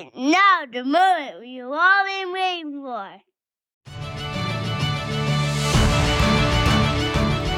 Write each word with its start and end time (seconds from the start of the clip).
Now 0.00 0.64
the 0.72 0.82
moment 0.82 1.40
we've 1.40 1.64
all 1.64 2.04
been 2.06 2.32
waiting 2.32 2.80
for. 2.80 3.20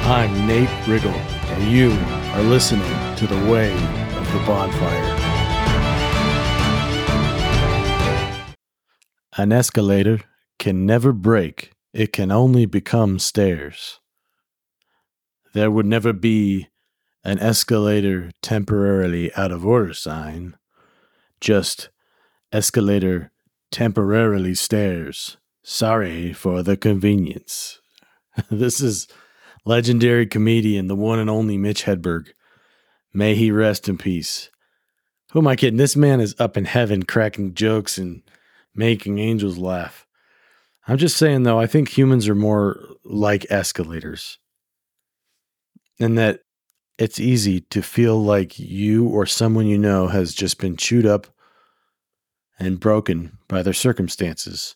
I'm 0.05 0.45
Nate 0.45 0.67
Riggle, 0.85 1.13
and 1.13 1.71
you 1.71 1.91
are 2.33 2.43
listening 2.43 3.15
to 3.15 3.27
The 3.27 3.49
Way 3.49 3.71
of 3.71 4.33
the 4.33 4.39
Bonfire. 4.45 5.19
An 9.37 9.53
escalator 9.53 10.19
can 10.59 10.85
never 10.85 11.13
break, 11.13 11.71
it 11.93 12.11
can 12.11 12.29
only 12.29 12.65
become 12.65 13.19
stairs. 13.19 14.01
There 15.53 15.71
would 15.71 15.85
never 15.85 16.11
be 16.11 16.67
an 17.23 17.39
escalator 17.39 18.31
temporarily 18.41 19.33
out 19.35 19.53
of 19.53 19.65
order 19.65 19.93
sign, 19.93 20.57
just 21.39 21.87
escalator 22.53 23.31
temporarily 23.71 24.53
stairs. 24.53 25.37
Sorry 25.63 26.31
for 26.31 26.61
the 26.61 26.77
convenience. 26.77 27.81
this 28.51 28.79
is 28.79 29.07
legendary 29.65 30.27
comedian, 30.27 30.87
the 30.87 30.95
one 30.95 31.19
and 31.19 31.29
only 31.29 31.57
Mitch 31.57 31.83
Hedberg. 31.83 32.27
May 33.13 33.35
he 33.35 33.51
rest 33.51 33.89
in 33.89 33.97
peace. 33.97 34.49
Who 35.31 35.39
am 35.39 35.47
I 35.47 35.55
kidding? 35.55 35.77
This 35.77 35.95
man 35.95 36.21
is 36.21 36.35
up 36.39 36.55
in 36.55 36.65
heaven 36.65 37.03
cracking 37.03 37.55
jokes 37.55 37.97
and 37.97 38.21
making 38.75 39.17
angels 39.17 39.57
laugh. 39.57 40.05
I'm 40.87 40.97
just 40.97 41.17
saying, 41.17 41.43
though, 41.43 41.59
I 41.59 41.65
think 41.65 41.89
humans 41.89 42.27
are 42.27 42.35
more 42.35 42.79
like 43.03 43.47
escalators. 43.49 44.37
And 45.99 46.17
that 46.17 46.41
it's 46.97 47.19
easy 47.19 47.61
to 47.61 47.81
feel 47.81 48.21
like 48.21 48.59
you 48.59 49.07
or 49.07 49.25
someone 49.25 49.65
you 49.65 49.77
know 49.77 50.07
has 50.07 50.33
just 50.33 50.59
been 50.59 50.75
chewed 50.75 51.05
up 51.05 51.27
and 52.59 52.79
broken 52.79 53.37
by 53.47 53.61
their 53.61 53.73
circumstances, 53.73 54.75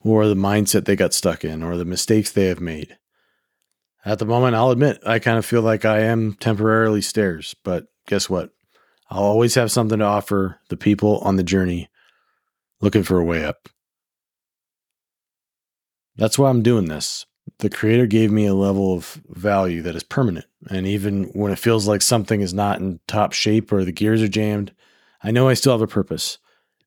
or 0.00 0.26
the 0.26 0.34
mindset 0.34 0.84
they 0.84 0.96
got 0.96 1.12
stuck 1.12 1.44
in, 1.44 1.62
or 1.62 1.76
the 1.76 1.84
mistakes 1.84 2.30
they 2.30 2.46
have 2.46 2.60
made. 2.60 2.96
At 4.04 4.18
the 4.18 4.26
moment, 4.26 4.54
I'll 4.54 4.70
admit, 4.70 4.98
I 5.04 5.18
kind 5.18 5.36
of 5.36 5.44
feel 5.44 5.62
like 5.62 5.84
I 5.84 6.00
am 6.00 6.34
temporarily 6.34 7.02
stairs, 7.02 7.54
but 7.64 7.86
guess 8.06 8.30
what? 8.30 8.50
I'll 9.10 9.24
always 9.24 9.56
have 9.56 9.72
something 9.72 9.98
to 9.98 10.04
offer 10.04 10.60
the 10.68 10.76
people 10.76 11.18
on 11.18 11.36
the 11.36 11.42
journey 11.42 11.88
looking 12.80 13.02
for 13.02 13.18
a 13.18 13.24
way 13.24 13.44
up. 13.44 13.68
That's 16.16 16.38
why 16.38 16.48
I'm 16.48 16.62
doing 16.62 16.86
this. 16.86 17.26
The 17.58 17.70
Creator 17.70 18.06
gave 18.06 18.30
me 18.30 18.46
a 18.46 18.54
level 18.54 18.94
of 18.94 19.20
value 19.28 19.82
that 19.82 19.96
is 19.96 20.02
permanent. 20.02 20.46
And 20.68 20.86
even 20.86 21.24
when 21.32 21.52
it 21.52 21.58
feels 21.58 21.88
like 21.88 22.02
something 22.02 22.40
is 22.40 22.54
not 22.54 22.78
in 22.78 23.00
top 23.06 23.32
shape 23.32 23.72
or 23.72 23.84
the 23.84 23.92
gears 23.92 24.22
are 24.22 24.28
jammed, 24.28 24.72
I 25.22 25.30
know 25.30 25.48
I 25.48 25.54
still 25.54 25.72
have 25.72 25.82
a 25.82 25.86
purpose. 25.86 26.38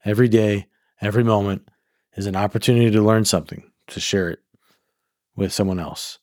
Every 0.05 0.27
day, 0.27 0.67
every 1.01 1.23
moment 1.23 1.67
is 2.15 2.25
an 2.25 2.35
opportunity 2.35 2.91
to 2.91 3.01
learn 3.01 3.25
something, 3.25 3.71
to 3.87 3.99
share 3.99 4.29
it 4.29 4.39
with 5.35 5.53
someone 5.53 5.79
else. 5.79 6.19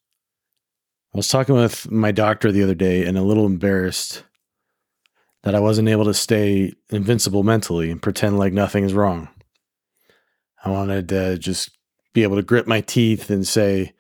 I 1.14 1.17
was 1.17 1.28
talking 1.28 1.55
with 1.55 1.91
my 1.91 2.12
doctor 2.12 2.53
the 2.53 2.62
other 2.62 2.75
day 2.75 3.05
and 3.05 3.19
a 3.19 3.22
little 3.22 3.47
embarrassed 3.47 4.25
that 5.42 5.55
I 5.55 5.61
wasn't 5.61 5.89
able 5.89 6.05
to 6.05 6.14
stay 6.14 6.72
invincible 6.91 7.42
mentally 7.42 7.91
and 7.91 8.03
pretend 8.03 8.39
like 8.39 8.53
nothing 8.53 8.84
is 8.84 8.95
wrong. 8.95 9.28
I 10.62 10.70
wanted 10.70 11.09
to 11.09 11.39
just 11.39 11.70
be 12.12 12.22
able 12.22 12.37
to 12.37 12.42
grit 12.42 12.67
my 12.67 12.83
teeth 12.83 13.31
and 13.31 13.47
say, 13.47 13.94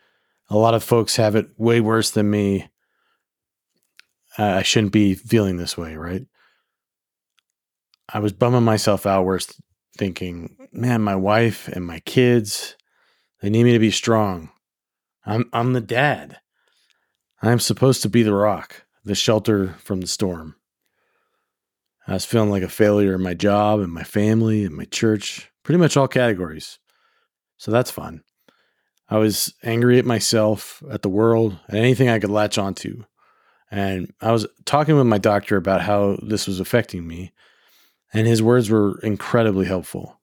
a 0.50 0.58
lot 0.58 0.74
of 0.74 0.84
folks 0.84 1.16
have 1.16 1.36
it 1.36 1.46
way 1.56 1.80
worse 1.80 2.10
than 2.10 2.30
me. 2.30 2.68
I 4.36 4.62
shouldn't 4.62 4.92
be 4.92 5.14
feeling 5.14 5.56
this 5.56 5.76
way, 5.76 5.96
right? 5.96 6.26
I 8.12 8.18
was 8.18 8.32
bumming 8.32 8.64
myself 8.64 9.06
out 9.06 9.24
worse 9.24 9.60
thinking, 10.00 10.56
man, 10.72 11.02
my 11.02 11.14
wife 11.14 11.68
and 11.68 11.86
my 11.86 12.00
kids, 12.00 12.74
they 13.42 13.50
need 13.50 13.64
me 13.64 13.74
to 13.74 13.78
be 13.78 13.90
strong. 13.90 14.48
I'm 15.26 15.50
I'm 15.52 15.74
the 15.74 15.82
dad. 15.82 16.38
I'm 17.42 17.60
supposed 17.60 18.00
to 18.02 18.08
be 18.08 18.22
the 18.22 18.32
rock, 18.32 18.86
the 19.04 19.14
shelter 19.14 19.74
from 19.78 20.00
the 20.00 20.06
storm. 20.06 20.56
I 22.06 22.14
was 22.14 22.24
feeling 22.24 22.48
like 22.48 22.62
a 22.62 22.68
failure 22.68 23.14
in 23.14 23.22
my 23.22 23.34
job 23.34 23.80
and 23.80 23.92
my 23.92 24.02
family 24.02 24.64
and 24.64 24.74
my 24.74 24.86
church, 24.86 25.50
pretty 25.64 25.78
much 25.78 25.98
all 25.98 26.08
categories. 26.08 26.78
So 27.58 27.70
that's 27.70 27.90
fun. 27.90 28.22
I 29.10 29.18
was 29.18 29.52
angry 29.62 29.98
at 29.98 30.06
myself, 30.06 30.82
at 30.90 31.02
the 31.02 31.10
world, 31.10 31.58
at 31.68 31.74
anything 31.74 32.08
I 32.08 32.20
could 32.20 32.30
latch 32.30 32.56
onto. 32.56 33.04
And 33.70 34.14
I 34.22 34.32
was 34.32 34.46
talking 34.64 34.96
with 34.96 35.06
my 35.06 35.18
doctor 35.18 35.58
about 35.58 35.82
how 35.82 36.16
this 36.22 36.46
was 36.46 36.58
affecting 36.58 37.06
me, 37.06 37.32
and 38.12 38.26
his 38.26 38.42
words 38.42 38.70
were 38.70 38.98
incredibly 39.00 39.66
helpful. 39.66 40.18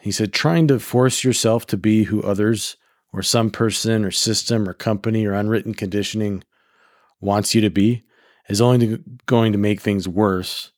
He 0.00 0.12
said, 0.12 0.32
trying 0.32 0.68
to 0.68 0.78
force 0.78 1.24
yourself 1.24 1.66
to 1.66 1.76
be 1.76 2.04
who 2.04 2.22
others 2.22 2.76
or 3.12 3.22
some 3.22 3.50
person 3.50 4.04
or 4.04 4.10
system 4.10 4.68
or 4.68 4.74
company 4.74 5.26
or 5.26 5.32
unwritten 5.32 5.74
conditioning 5.74 6.44
wants 7.20 7.54
you 7.54 7.60
to 7.60 7.70
be 7.70 8.04
is 8.48 8.60
only 8.60 8.98
going 9.26 9.52
to 9.52 9.58
make 9.58 9.80
things 9.80 10.08
worse. 10.08 10.72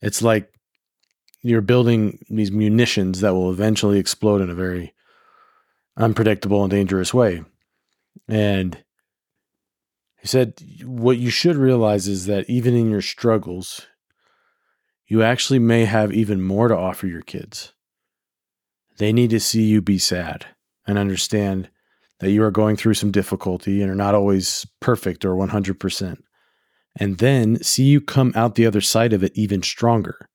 It's 0.00 0.22
like 0.22 0.52
you're 1.42 1.60
building 1.60 2.18
these 2.30 2.50
munitions 2.50 3.20
that 3.20 3.34
will 3.34 3.50
eventually 3.50 3.98
explode 3.98 4.40
in 4.40 4.50
a 4.50 4.54
very 4.54 4.94
unpredictable 5.96 6.62
and 6.62 6.70
dangerous 6.70 7.12
way. 7.12 7.42
And 8.26 8.82
he 10.24 10.28
said, 10.28 10.54
What 10.86 11.18
you 11.18 11.28
should 11.28 11.56
realize 11.56 12.08
is 12.08 12.24
that 12.24 12.48
even 12.48 12.74
in 12.74 12.88
your 12.88 13.02
struggles, 13.02 13.86
you 15.06 15.22
actually 15.22 15.58
may 15.58 15.84
have 15.84 16.14
even 16.14 16.40
more 16.40 16.66
to 16.68 16.74
offer 16.74 17.06
your 17.06 17.20
kids. 17.20 17.74
They 18.96 19.12
need 19.12 19.28
to 19.30 19.38
see 19.38 19.64
you 19.64 19.82
be 19.82 19.98
sad 19.98 20.46
and 20.86 20.96
understand 20.96 21.68
that 22.20 22.30
you 22.30 22.42
are 22.42 22.50
going 22.50 22.76
through 22.76 22.94
some 22.94 23.10
difficulty 23.10 23.82
and 23.82 23.90
are 23.90 23.94
not 23.94 24.14
always 24.14 24.66
perfect 24.80 25.26
or 25.26 25.34
100%. 25.34 26.16
And 26.96 27.18
then 27.18 27.62
see 27.62 27.84
you 27.84 28.00
come 28.00 28.32
out 28.34 28.54
the 28.54 28.64
other 28.64 28.80
side 28.80 29.12
of 29.12 29.22
it 29.22 29.32
even 29.34 29.62
stronger. 29.62 30.30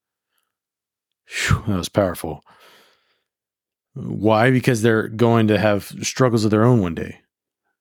Whew, 1.26 1.64
that 1.66 1.78
was 1.78 1.90
powerful. 1.90 2.44
Why? 3.96 4.52
Because 4.52 4.84
they're 4.84 5.08
going 5.08 5.48
to 5.48 5.58
have 5.58 5.92
struggles 6.04 6.46
of 6.46 6.52
their 6.52 6.64
own 6.64 6.80
one 6.80 6.94
day. 6.94 7.22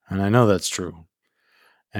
And 0.09 0.23
I 0.23 0.31
know 0.31 0.47
that's 0.47 0.71
true. 0.71 1.05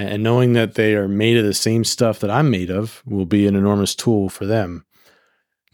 And 0.01 0.23
knowing 0.23 0.53
that 0.53 0.75
they 0.75 0.95
are 0.95 1.09
made 1.09 1.37
of 1.37 1.45
the 1.45 1.55
same 1.55 1.83
stuff 1.83 2.21
that 2.21 2.31
I'm 2.31 2.51
made 2.51 2.71
of 2.71 3.03
will 3.05 3.27
be 3.27 3.47
an 3.47 3.57
enormous 3.57 3.95
tool 3.95 4.29
for 4.29 4.47
them 4.47 4.85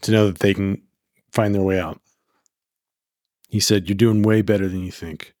to 0.01 0.11
know 0.11 0.27
that 0.27 0.39
they 0.39 0.53
can 0.53 0.81
find 1.31 1.53
their 1.53 1.61
way 1.61 1.79
out. 1.79 2.01
He 3.49 3.59
said, 3.59 3.87
You're 3.87 3.95
doing 3.95 4.23
way 4.23 4.41
better 4.41 4.67
than 4.67 4.83
you 4.83 4.91
think. 4.91 5.33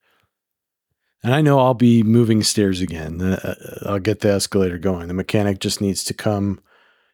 And 1.23 1.33
I 1.33 1.41
know 1.41 1.59
I'll 1.59 1.73
be 1.73 2.03
moving 2.03 2.43
stairs 2.43 2.81
again. 2.81 3.19
Uh, 3.19 3.39
uh, 3.43 3.89
I'll 3.89 3.99
get 3.99 4.19
the 4.19 4.29
escalator 4.29 4.77
going. 4.77 5.07
The 5.07 5.13
mechanic 5.15 5.59
just 5.59 5.81
needs 5.81 6.03
to 6.03 6.13
come 6.13 6.59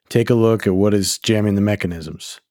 take 0.10 0.30
a 0.30 0.36
look 0.36 0.68
at 0.68 0.76
what 0.76 0.94
is 0.94 1.18
jamming 1.18 1.56
the 1.56 1.62
mechanisms. 1.62 2.42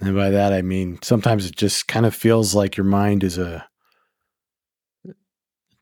And 0.00 0.16
by 0.16 0.30
that, 0.30 0.54
I 0.54 0.62
mean 0.62 0.98
sometimes 1.02 1.44
it 1.44 1.54
just 1.54 1.86
kind 1.86 2.06
of 2.06 2.14
feels 2.14 2.54
like 2.54 2.78
your 2.78 2.86
mind 2.86 3.22
is 3.22 3.36
a, 3.36 3.68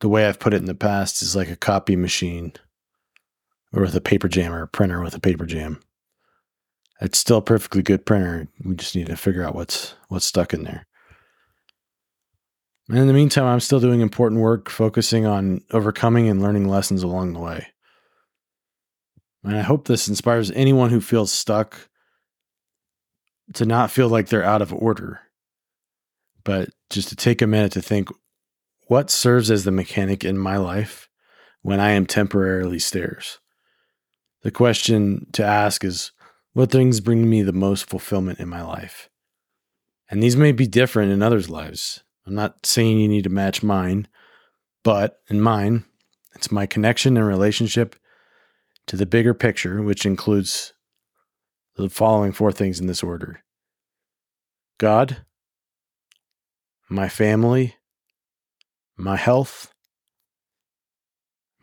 the 0.01 0.09
way 0.09 0.27
I've 0.27 0.39
put 0.39 0.53
it 0.53 0.57
in 0.57 0.65
the 0.65 0.75
past 0.75 1.21
is 1.21 1.35
like 1.35 1.49
a 1.49 1.55
copy 1.55 1.95
machine 1.95 2.53
or 3.71 3.83
with 3.83 3.95
a 3.95 4.01
paper 4.01 4.27
jam 4.27 4.53
or 4.53 4.63
a 4.63 4.67
printer 4.67 5.01
with 5.01 5.15
a 5.15 5.19
paper 5.19 5.45
jam. 5.45 5.79
It's 6.99 7.17
still 7.17 7.37
a 7.37 7.41
perfectly 7.41 7.81
good 7.81 8.05
printer. 8.05 8.47
We 8.63 8.75
just 8.75 8.95
need 8.95 9.07
to 9.07 9.15
figure 9.15 9.43
out 9.43 9.55
what's 9.55 9.95
what's 10.09 10.25
stuck 10.25 10.53
in 10.53 10.63
there. 10.63 10.85
And 12.89 12.97
in 12.97 13.07
the 13.07 13.13
meantime, 13.13 13.45
I'm 13.45 13.59
still 13.59 13.79
doing 13.79 14.01
important 14.01 14.41
work 14.41 14.69
focusing 14.69 15.25
on 15.25 15.61
overcoming 15.71 16.27
and 16.27 16.41
learning 16.41 16.67
lessons 16.67 17.03
along 17.03 17.33
the 17.33 17.39
way. 17.39 17.67
And 19.43 19.57
I 19.57 19.61
hope 19.61 19.87
this 19.87 20.07
inspires 20.07 20.51
anyone 20.51 20.89
who 20.89 21.01
feels 21.01 21.31
stuck 21.31 21.89
to 23.53 23.65
not 23.65 23.91
feel 23.91 24.09
like 24.09 24.27
they're 24.27 24.43
out 24.43 24.61
of 24.61 24.73
order, 24.73 25.21
but 26.43 26.69
just 26.89 27.09
to 27.09 27.15
take 27.15 27.41
a 27.41 27.47
minute 27.47 27.71
to 27.73 27.81
think 27.81 28.09
what 28.91 29.09
serves 29.09 29.49
as 29.49 29.63
the 29.63 29.71
mechanic 29.71 30.25
in 30.25 30.37
my 30.37 30.57
life 30.57 31.07
when 31.61 31.79
I 31.79 31.91
am 31.91 32.05
temporarily 32.05 32.77
stairs. 32.77 33.39
The 34.41 34.51
question 34.51 35.27
to 35.31 35.45
ask 35.45 35.85
is 35.85 36.11
what 36.51 36.71
things 36.71 36.99
bring 36.99 37.29
me 37.29 37.41
the 37.41 37.53
most 37.53 37.89
fulfillment 37.89 38.41
in 38.41 38.49
my 38.49 38.61
life? 38.61 39.07
And 40.09 40.21
these 40.21 40.35
may 40.35 40.51
be 40.51 40.67
different 40.67 41.09
in 41.09 41.21
others' 41.21 41.49
lives. 41.49 42.03
I'm 42.27 42.35
not 42.35 42.65
saying 42.65 42.99
you 42.99 43.07
need 43.07 43.23
to 43.23 43.29
match 43.29 43.63
mine, 43.63 44.09
but 44.83 45.19
in 45.29 45.39
mine, 45.39 45.85
it's 46.35 46.51
my 46.51 46.65
connection 46.65 47.15
and 47.15 47.25
relationship 47.25 47.95
to 48.87 48.97
the 48.97 49.05
bigger 49.05 49.33
picture, 49.33 49.81
which 49.81 50.05
includes 50.05 50.73
the 51.77 51.89
following 51.89 52.33
four 52.33 52.51
things 52.51 52.81
in 52.81 52.87
this 52.87 53.03
order 53.03 53.41
God, 54.77 55.23
my 56.89 57.07
family, 57.07 57.77
my 59.01 59.17
health, 59.17 59.73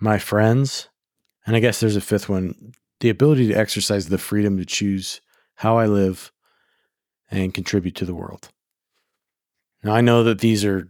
my 0.00 0.19
friends, 0.19 0.88
and 1.46 1.56
I 1.56 1.61
guess 1.61 1.81
there's 1.81 1.96
a 1.96 2.00
fifth 2.00 2.29
one 2.29 2.73
the 3.00 3.11
ability 3.11 3.46
to 3.46 3.55
exercise 3.55 4.08
the 4.08 4.19
freedom 4.19 4.56
to 4.58 4.64
choose 4.64 5.20
how 5.55 5.79
I 5.79 5.87
live 5.87 6.32
and 7.31 7.55
contribute 7.55 7.94
to 7.96 8.05
the 8.05 8.14
world. 8.14 8.49
Now, 9.85 9.94
I 9.94 10.00
know 10.00 10.25
that 10.25 10.40
these 10.40 10.64
are 10.64 10.88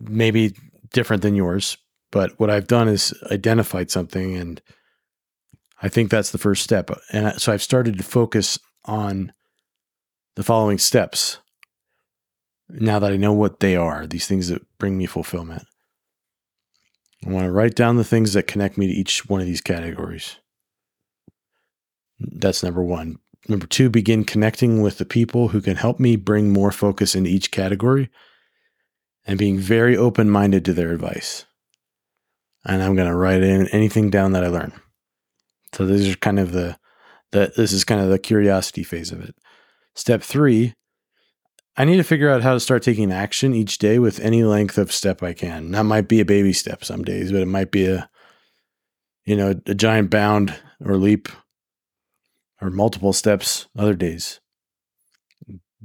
maybe 0.00 0.54
different 0.94 1.22
than 1.22 1.34
yours, 1.34 1.76
but 2.10 2.38
what 2.40 2.48
I've 2.48 2.66
done 2.66 2.88
is 2.88 3.12
identified 3.30 3.90
something, 3.90 4.34
and 4.34 4.62
I 5.82 5.90
think 5.90 6.10
that's 6.10 6.30
the 6.30 6.38
first 6.38 6.62
step. 6.62 6.90
And 7.12 7.38
so 7.40 7.52
I've 7.52 7.62
started 7.62 7.98
to 7.98 8.04
focus 8.04 8.58
on 8.86 9.32
the 10.36 10.42
following 10.42 10.78
steps 10.78 11.38
now 12.68 12.98
that 12.98 13.12
I 13.12 13.16
know 13.16 13.32
what 13.32 13.60
they 13.60 13.76
are, 13.76 14.06
these 14.06 14.26
things 14.26 14.48
that 14.48 14.62
bring 14.78 14.98
me 14.98 15.06
fulfillment. 15.06 15.64
I 17.26 17.30
want 17.30 17.44
to 17.46 17.52
write 17.52 17.74
down 17.74 17.96
the 17.96 18.04
things 18.04 18.32
that 18.32 18.46
connect 18.46 18.76
me 18.76 18.86
to 18.86 18.92
each 18.92 19.28
one 19.28 19.40
of 19.40 19.46
these 19.46 19.60
categories. 19.60 20.36
That's 22.18 22.62
number 22.62 22.82
one. 22.82 23.18
Number 23.48 23.66
two, 23.66 23.88
begin 23.90 24.24
connecting 24.24 24.82
with 24.82 24.98
the 24.98 25.04
people 25.04 25.48
who 25.48 25.60
can 25.60 25.76
help 25.76 26.00
me 26.00 26.16
bring 26.16 26.52
more 26.52 26.72
focus 26.72 27.14
into 27.14 27.30
each 27.30 27.50
category 27.50 28.10
and 29.24 29.38
being 29.38 29.58
very 29.58 29.96
open 29.96 30.30
minded 30.30 30.64
to 30.64 30.72
their 30.72 30.92
advice. 30.92 31.46
And 32.64 32.82
I'm 32.82 32.96
going 32.96 33.08
to 33.08 33.14
write 33.14 33.42
in 33.42 33.68
anything 33.68 34.10
down 34.10 34.32
that 34.32 34.44
I 34.44 34.48
learn. 34.48 34.72
So 35.72 35.86
these 35.86 36.12
are 36.12 36.16
kind 36.16 36.40
of 36.40 36.52
the, 36.52 36.78
the 37.32 37.52
this 37.56 37.72
is 37.72 37.84
kind 37.84 38.00
of 38.00 38.08
the 38.08 38.18
curiosity 38.18 38.82
phase 38.82 39.12
of 39.12 39.20
it. 39.20 39.36
Step 39.94 40.22
three, 40.22 40.74
I 41.76 41.84
need 41.84 41.96
to 41.98 42.04
figure 42.04 42.30
out 42.30 42.42
how 42.42 42.54
to 42.54 42.60
start 42.60 42.82
taking 42.82 43.12
action 43.12 43.54
each 43.54 43.78
day 43.78 43.98
with 43.98 44.18
any 44.20 44.44
length 44.44 44.78
of 44.78 44.90
step 44.90 45.22
I 45.22 45.34
can. 45.34 45.72
That 45.72 45.84
might 45.84 46.08
be 46.08 46.20
a 46.20 46.24
baby 46.24 46.52
step 46.52 46.84
some 46.84 47.04
days, 47.04 47.30
but 47.30 47.42
it 47.42 47.46
might 47.46 47.70
be 47.70 47.86
a, 47.86 48.08
you 49.26 49.36
know, 49.36 49.60
a 49.66 49.74
giant 49.74 50.10
bound 50.10 50.54
or 50.82 50.96
leap 50.96 51.28
or 52.62 52.70
multiple 52.70 53.12
steps 53.12 53.66
other 53.76 53.94
days. 53.94 54.40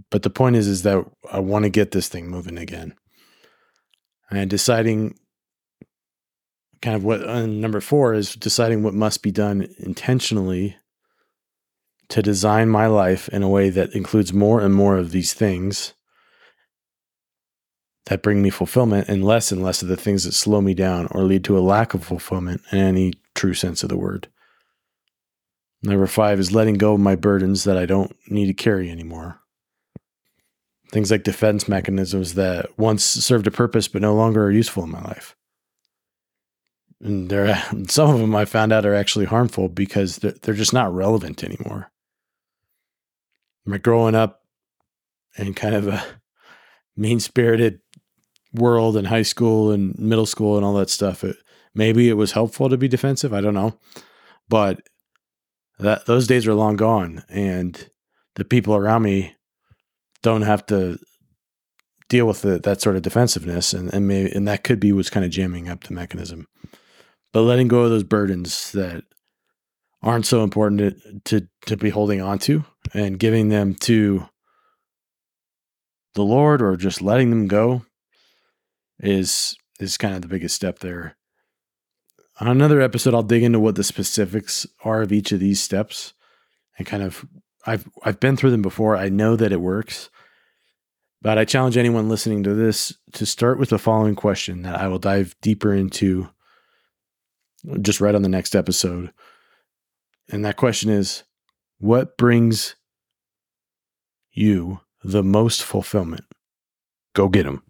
But 0.09 0.23
the 0.23 0.29
point 0.29 0.55
is, 0.55 0.67
is 0.67 0.83
that 0.83 1.03
I 1.31 1.39
want 1.39 1.63
to 1.63 1.69
get 1.69 1.91
this 1.91 2.07
thing 2.07 2.27
moving 2.27 2.57
again. 2.57 2.95
And 4.29 4.49
deciding 4.49 5.15
kind 6.81 6.95
of 6.95 7.03
what 7.03 7.27
uh, 7.27 7.45
number 7.45 7.81
four 7.81 8.13
is 8.13 8.35
deciding 8.35 8.81
what 8.81 8.93
must 8.93 9.21
be 9.21 9.31
done 9.31 9.67
intentionally 9.77 10.77
to 12.11 12.21
design 12.21 12.67
my 12.67 12.87
life 12.87 13.29
in 13.29 13.41
a 13.41 13.47
way 13.47 13.69
that 13.69 13.95
includes 13.95 14.33
more 14.33 14.59
and 14.59 14.75
more 14.75 14.97
of 14.97 15.11
these 15.11 15.33
things 15.33 15.93
that 18.07 18.21
bring 18.21 18.41
me 18.41 18.49
fulfillment 18.49 19.07
and 19.07 19.23
less 19.23 19.49
and 19.49 19.63
less 19.63 19.81
of 19.81 19.87
the 19.87 19.95
things 19.95 20.25
that 20.25 20.33
slow 20.33 20.59
me 20.59 20.73
down 20.73 21.07
or 21.11 21.23
lead 21.23 21.45
to 21.45 21.57
a 21.57 21.61
lack 21.61 21.93
of 21.93 22.03
fulfillment 22.03 22.61
in 22.73 22.79
any 22.79 23.13
true 23.33 23.53
sense 23.53 23.81
of 23.81 23.87
the 23.87 23.97
word. 23.97 24.27
Number 25.83 26.05
five 26.05 26.37
is 26.37 26.51
letting 26.51 26.73
go 26.75 26.95
of 26.95 26.99
my 26.99 27.15
burdens 27.15 27.63
that 27.63 27.77
I 27.77 27.85
don't 27.85 28.13
need 28.27 28.47
to 28.47 28.53
carry 28.53 28.91
anymore. 28.91 29.39
Things 30.91 31.11
like 31.11 31.23
defense 31.23 31.69
mechanisms 31.69 32.33
that 32.33 32.77
once 32.77 33.05
served 33.05 33.47
a 33.47 33.51
purpose 33.51 33.87
but 33.87 34.01
no 34.01 34.13
longer 34.13 34.43
are 34.43 34.51
useful 34.51 34.83
in 34.83 34.91
my 34.91 35.01
life. 35.01 35.37
And 36.99 37.29
there, 37.29 37.55
some 37.87 38.13
of 38.13 38.19
them 38.19 38.35
I 38.35 38.43
found 38.43 38.73
out 38.73 38.85
are 38.85 38.93
actually 38.93 39.25
harmful 39.25 39.69
because 39.69 40.17
they're, 40.17 40.35
they're 40.41 40.53
just 40.53 40.73
not 40.73 40.93
relevant 40.93 41.41
anymore. 41.45 41.89
Like 43.65 43.83
growing 43.83 44.15
up 44.15 44.41
in 45.37 45.53
kind 45.53 45.75
of 45.75 45.87
a 45.87 46.03
mean 46.95 47.19
spirited 47.19 47.79
world 48.53 48.97
in 48.97 49.05
high 49.05 49.21
school 49.21 49.71
and 49.71 49.97
middle 49.97 50.25
school 50.25 50.57
and 50.57 50.65
all 50.65 50.73
that 50.73 50.89
stuff, 50.89 51.23
it, 51.23 51.37
maybe 51.73 52.09
it 52.09 52.13
was 52.13 52.33
helpful 52.33 52.69
to 52.69 52.77
be 52.77 52.87
defensive. 52.87 53.33
I 53.33 53.41
don't 53.41 53.53
know. 53.53 53.77
But 54.49 54.81
that 55.79 56.05
those 56.05 56.27
days 56.27 56.47
are 56.47 56.53
long 56.53 56.75
gone 56.75 57.23
and 57.29 57.89
the 58.35 58.45
people 58.45 58.75
around 58.75 59.03
me 59.03 59.35
don't 60.21 60.43
have 60.43 60.65
to 60.67 60.97
deal 62.07 62.27
with 62.27 62.41
the, 62.41 62.59
that 62.59 62.81
sort 62.81 62.95
of 62.95 63.01
defensiveness 63.01 63.73
and 63.73 63.93
and 63.93 64.07
maybe 64.07 64.31
and 64.31 64.47
that 64.47 64.63
could 64.63 64.79
be 64.79 64.91
what's 64.91 65.09
kind 65.09 65.25
of 65.25 65.31
jamming 65.31 65.69
up 65.69 65.83
the 65.83 65.93
mechanism 65.93 66.47
but 67.33 67.41
letting 67.41 67.67
go 67.67 67.81
of 67.81 67.89
those 67.89 68.03
burdens 68.03 68.71
that 68.73 69.03
aren't 70.03 70.25
so 70.25 70.43
important 70.43 70.79
to, 71.25 71.39
to 71.39 71.47
to 71.65 71.77
be 71.77 71.89
holding 71.89 72.21
on 72.21 72.39
to 72.39 72.63
and 72.93 73.19
giving 73.19 73.49
them 73.49 73.75
to 73.75 74.27
the 76.15 76.23
lord 76.23 76.61
or 76.61 76.75
just 76.75 77.01
letting 77.01 77.29
them 77.29 77.47
go 77.47 77.85
is 78.99 79.55
is 79.79 79.97
kind 79.97 80.15
of 80.15 80.21
the 80.21 80.27
biggest 80.27 80.55
step 80.55 80.79
there 80.79 81.15
on 82.41 82.47
another 82.47 82.81
episode, 82.81 83.13
I'll 83.13 83.21
dig 83.21 83.43
into 83.43 83.59
what 83.59 83.75
the 83.75 83.83
specifics 83.83 84.65
are 84.83 85.03
of 85.03 85.11
each 85.11 85.31
of 85.31 85.39
these 85.39 85.61
steps 85.61 86.13
and 86.77 86.87
kind 86.87 87.03
of 87.03 87.23
I've 87.67 87.87
I've 88.03 88.19
been 88.19 88.35
through 88.35 88.49
them 88.49 88.63
before. 88.63 88.97
I 88.97 89.09
know 89.09 89.35
that 89.35 89.51
it 89.51 89.61
works. 89.61 90.09
But 91.21 91.37
I 91.37 91.45
challenge 91.45 91.77
anyone 91.77 92.09
listening 92.09 92.41
to 92.43 92.55
this 92.55 92.97
to 93.13 93.27
start 93.27 93.59
with 93.59 93.69
the 93.69 93.77
following 93.77 94.15
question 94.15 94.63
that 94.63 94.81
I 94.81 94.87
will 94.87 94.97
dive 94.97 95.35
deeper 95.39 95.71
into 95.71 96.29
just 97.79 98.01
right 98.01 98.15
on 98.15 98.23
the 98.23 98.29
next 98.29 98.55
episode. 98.55 99.13
And 100.31 100.45
that 100.45 100.55
question 100.55 100.89
is 100.89 101.23
what 101.79 102.17
brings 102.17 102.75
you 104.31 104.79
the 105.03 105.23
most 105.23 105.61
fulfillment? 105.61 106.25
Go 107.13 107.27
get 107.27 107.43
them. 107.43 107.63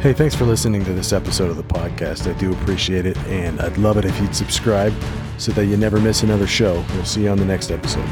Hey, 0.00 0.12
thanks 0.12 0.34
for 0.34 0.44
listening 0.46 0.84
to 0.84 0.92
this 0.92 1.12
episode 1.12 1.48
of 1.50 1.56
the 1.56 1.62
podcast. 1.62 2.28
I 2.28 2.36
do 2.36 2.52
appreciate 2.52 3.06
it, 3.06 3.16
and 3.28 3.60
I'd 3.60 3.78
love 3.78 3.98
it 3.98 4.04
if 4.04 4.20
you'd 4.20 4.34
subscribe 4.34 4.92
so 5.38 5.52
that 5.52 5.66
you 5.66 5.76
never 5.76 6.00
miss 6.00 6.24
another 6.24 6.48
show. 6.48 6.84
We'll 6.94 7.04
see 7.04 7.22
you 7.22 7.28
on 7.28 7.38
the 7.38 7.44
next 7.44 7.70
episode. 7.70 8.08